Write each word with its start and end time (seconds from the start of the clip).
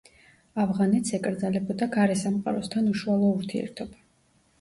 ავღანეთს 0.61 1.11
ეკრძალებოდა 1.17 1.87
გარესამყაროსთან 1.97 2.89
უშუალო 2.95 3.29
ურთიერთობა. 3.41 4.01